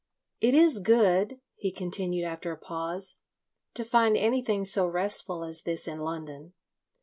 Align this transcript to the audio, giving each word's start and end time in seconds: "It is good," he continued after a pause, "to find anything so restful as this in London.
"It 0.39 0.55
is 0.55 0.81
good," 0.81 1.39
he 1.57 1.71
continued 1.71 2.25
after 2.25 2.51
a 2.51 2.57
pause, 2.57 3.19
"to 3.75 3.85
find 3.85 4.17
anything 4.17 4.65
so 4.65 4.87
restful 4.87 5.43
as 5.43 5.61
this 5.61 5.87
in 5.87 5.99
London. 5.99 6.53